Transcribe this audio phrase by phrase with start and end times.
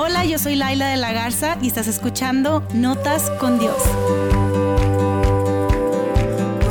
[0.00, 3.74] Hola, yo soy Laila de la Garza y estás escuchando Notas con Dios.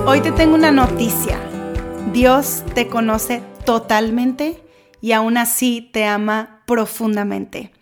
[0.05, 1.37] Hoy te tengo una noticia.
[2.13, 4.63] Dios te conoce totalmente
[5.01, 7.73] y aún así te ama profundamente.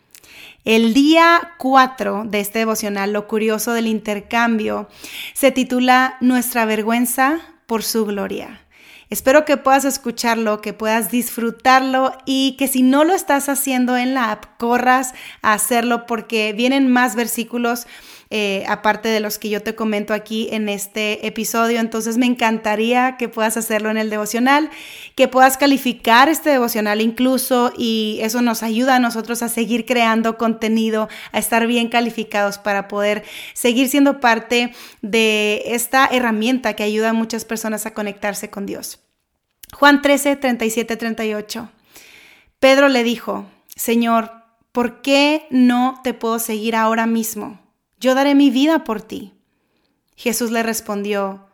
[0.64, 4.90] El día 4 de este devocional, lo curioso del intercambio,
[5.36, 8.65] se titula Nuestra vergüenza por su gloria.
[9.10, 14.14] Espero que puedas escucharlo, que puedas disfrutarlo y que si no lo estás haciendo en
[14.14, 17.86] la app, corras a hacerlo porque vienen más versículos
[18.30, 21.80] eh, aparte de los que yo te comento aquí en este episodio.
[21.80, 24.70] Entonces me encantaría que puedas hacerlo en el devocional,
[25.16, 30.38] que puedas calificar este devocional incluso y eso nos ayuda a nosotros a seguir creando
[30.38, 37.10] contenido, a estar bien calificados para poder seguir siendo parte de esta herramienta que ayuda
[37.10, 39.00] a muchas personas a conectarse con Dios.
[39.74, 41.70] Juan 13, 37, 38.
[42.60, 43.46] Pedro le dijo,
[43.76, 44.32] Señor,
[44.72, 47.65] ¿por qué no te puedo seguir ahora mismo?
[48.00, 49.34] Yo daré mi vida por ti.
[50.16, 51.48] Jesús le respondió,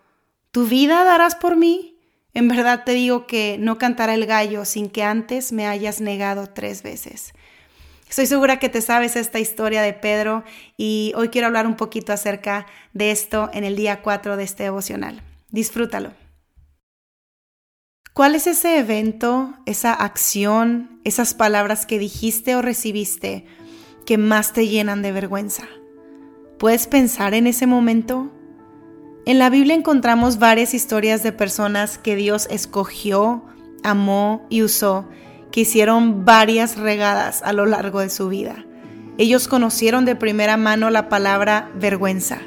[0.52, 1.98] ¿Tu vida darás por mí?
[2.34, 6.48] En verdad te digo que no cantará el gallo sin que antes me hayas negado
[6.48, 7.34] tres veces.
[8.10, 10.44] Estoy segura que te sabes esta historia de Pedro
[10.76, 14.64] y hoy quiero hablar un poquito acerca de esto en el día 4 de este
[14.64, 15.22] devocional.
[15.50, 16.14] Disfrútalo.
[18.14, 23.46] ¿Cuál es ese evento, esa acción, esas palabras que dijiste o recibiste
[24.06, 25.64] que más te llenan de vergüenza?
[26.62, 28.30] ¿Puedes pensar en ese momento?
[29.26, 33.44] En la Biblia encontramos varias historias de personas que Dios escogió,
[33.84, 35.10] amó y usó,
[35.52, 38.64] que hicieron varias regadas a lo largo de su vida.
[39.18, 42.38] Ellos conocieron de primera mano la palabra vergüenza.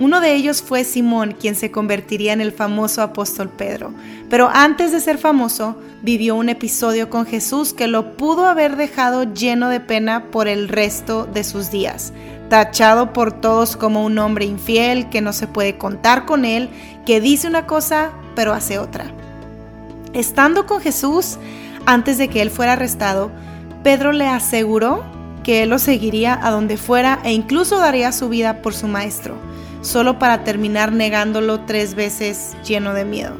[0.00, 3.92] Uno de ellos fue Simón, quien se convertiría en el famoso apóstol Pedro.
[4.30, 9.24] Pero antes de ser famoso, vivió un episodio con Jesús que lo pudo haber dejado
[9.34, 12.14] lleno de pena por el resto de sus días.
[12.48, 16.70] Tachado por todos como un hombre infiel, que no se puede contar con él,
[17.04, 19.04] que dice una cosa pero hace otra.
[20.14, 21.36] Estando con Jesús,
[21.84, 23.30] antes de que él fuera arrestado,
[23.82, 25.04] Pedro le aseguró
[25.44, 29.49] que él lo seguiría a donde fuera e incluso daría su vida por su maestro
[29.82, 33.36] solo para terminar negándolo tres veces lleno de miedo.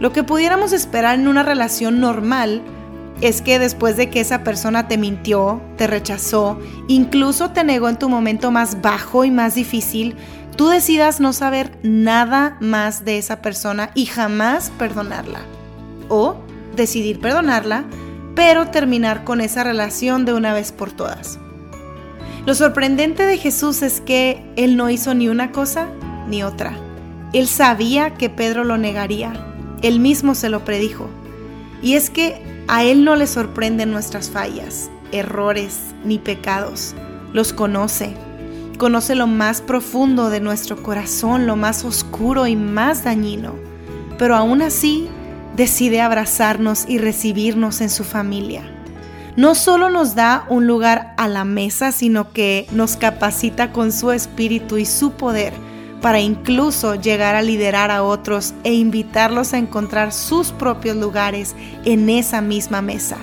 [0.00, 2.62] Lo que pudiéramos esperar en una relación normal
[3.20, 7.98] es que después de que esa persona te mintió, te rechazó, incluso te negó en
[7.98, 10.16] tu momento más bajo y más difícil,
[10.56, 15.40] tú decidas no saber nada más de esa persona y jamás perdonarla.
[16.08, 16.36] O
[16.74, 17.84] decidir perdonarla,
[18.34, 21.38] pero terminar con esa relación de una vez por todas.
[22.46, 25.88] Lo sorprendente de Jesús es que Él no hizo ni una cosa
[26.28, 26.76] ni otra.
[27.32, 29.32] Él sabía que Pedro lo negaría.
[29.80, 31.08] Él mismo se lo predijo.
[31.80, 36.94] Y es que a Él no le sorprenden nuestras fallas, errores ni pecados.
[37.32, 38.14] Los conoce.
[38.76, 43.54] Conoce lo más profundo de nuestro corazón, lo más oscuro y más dañino.
[44.18, 45.08] Pero aún así
[45.56, 48.73] decide abrazarnos y recibirnos en su familia
[49.36, 54.12] no solo nos da un lugar a la mesa, sino que nos capacita con su
[54.12, 55.52] espíritu y su poder
[56.00, 61.56] para incluso llegar a liderar a otros e invitarlos a encontrar sus propios lugares
[61.86, 63.16] en esa misma mesa.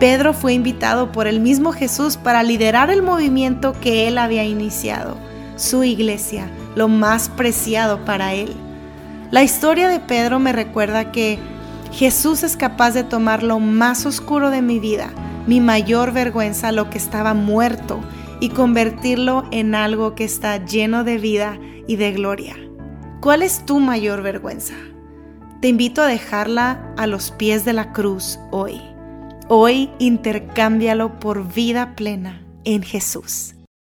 [0.00, 5.16] Pedro fue invitado por el mismo Jesús para liderar el movimiento que él había iniciado,
[5.54, 8.52] su iglesia, lo más preciado para él.
[9.30, 11.38] La historia de Pedro me recuerda que
[11.92, 15.12] Jesús es capaz de tomar lo más oscuro de mi vida,
[15.46, 18.00] mi mayor vergüenza, lo que estaba muerto,
[18.40, 22.56] y convertirlo en algo que está lleno de vida y de gloria.
[23.20, 24.74] ¿Cuál es tu mayor vergüenza?
[25.60, 28.80] Te invito a dejarla a los pies de la cruz hoy.
[29.48, 33.55] Hoy intercámbialo por vida plena en Jesús.